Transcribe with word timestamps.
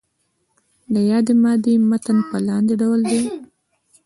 د 0.93 0.95
یادې 1.11 1.33
مادې 1.43 1.73
متن 1.89 2.17
په 2.29 2.37
لاندې 2.47 2.73
ډول 2.81 3.01
دی. 3.09 3.21